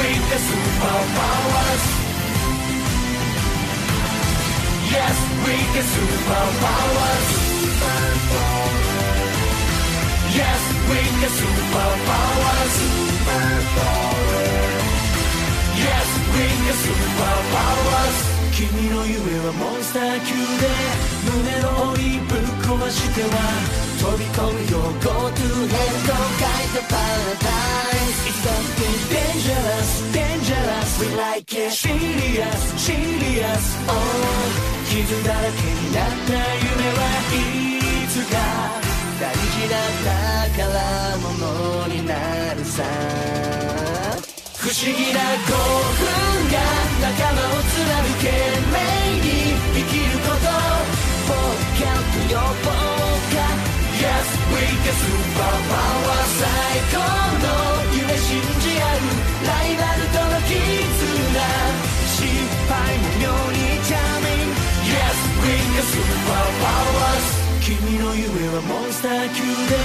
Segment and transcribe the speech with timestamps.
[0.00, 1.84] with the superpowers
[4.94, 7.28] Yes with the superpowers
[10.40, 12.76] Yes with the superpowers
[15.84, 18.18] Yes with the superpowers
[18.52, 20.68] 君の夢はモンスター級で
[21.24, 23.28] 胸の檻ぶっ壊しては
[24.00, 26.09] 飛び込むよ Go to hell
[33.40, 33.94] Yes, Oh
[34.84, 37.00] 傷だらけになった夢は
[37.32, 38.36] いつか
[39.18, 39.80] 大事な
[40.58, 40.68] 宝
[41.16, 42.12] 物にな
[42.52, 42.84] るさ。
[44.58, 45.56] 不思議な興
[45.96, 46.04] 奮
[46.52, 46.60] が
[47.00, 47.80] 仲間を貫
[48.20, 48.28] け
[68.60, 69.76] のモンスター級で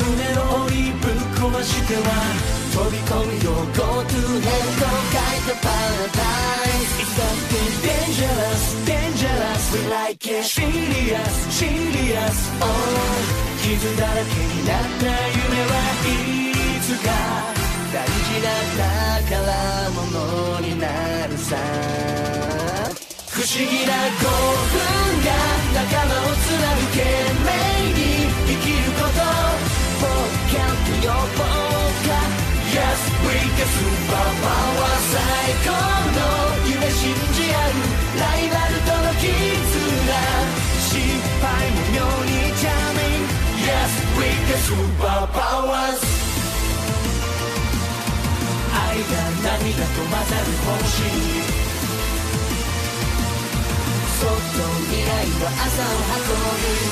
[0.00, 2.00] 胸の檻ぶっ壊しては
[2.72, 12.66] 飛び込むよ Go to hell と書いた Paradise It's something dangerous dangerous We like it Serious serious Oh
[13.62, 17.08] 傷だらけになった夢はいつか
[17.92, 18.48] 大事な
[19.28, 19.40] 宝
[19.90, 20.86] 物にな
[21.26, 21.56] るさ
[23.30, 24.28] 不思議な興
[24.88, 24.93] 奮
[33.74, 35.18] スーパーパワー最
[35.66, 35.74] 高
[36.14, 36.22] の
[36.70, 37.82] 夢信じある。
[38.22, 39.74] ライバルとのキッズ
[40.08, 40.14] ら。
[40.78, 40.94] 失
[41.42, 43.34] 敗も妙にチャーミング。
[48.74, 50.94] アイダナにだと混ざる本心
[54.20, 54.36] そっと
[54.90, 55.08] 未来
[55.42, 56.28] は朝を運
[56.60, 56.83] び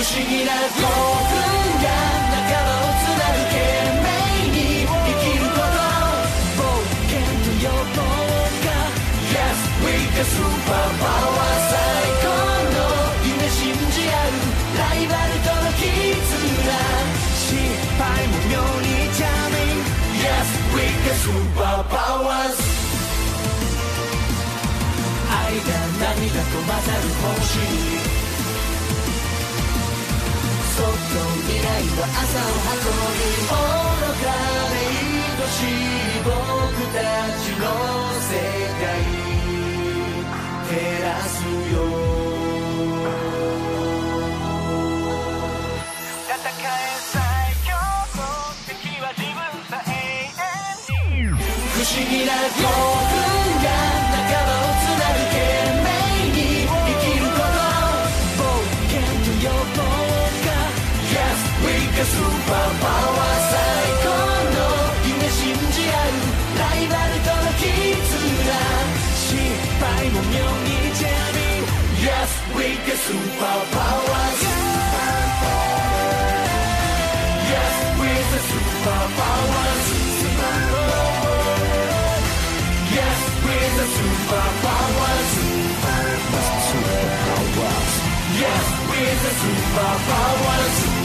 [0.00, 1.29] 不思議な
[21.10, 22.54] ya superpowers.
[25.26, 27.02] 愛が涙と混ざる
[27.34, 27.58] 星。
[30.76, 30.94] そっと
[31.46, 33.54] 未来の朝を運び愚
[34.22, 34.30] か
[34.70, 36.49] でいとしい僕
[51.90, 53.18] 思議な興奮
[53.66, 53.66] が
[54.14, 55.42] 仲間を貫け
[55.74, 55.90] 命
[56.30, 57.50] に生きること
[58.38, 58.46] 冒
[58.86, 59.82] 険と予防
[60.46, 60.54] が
[61.10, 61.34] Yes,
[61.66, 63.58] we can superpower 最
[64.06, 64.14] 高
[64.54, 64.62] の
[65.02, 66.22] 夢信じ合う
[66.60, 67.66] ライバルとの絆。
[69.18, 69.34] 失
[69.82, 71.34] 敗も妙にチャー。
[71.34, 71.42] ミ
[72.06, 73.99] Yes, we can superpower
[89.80, 90.99] can superpowers Yes,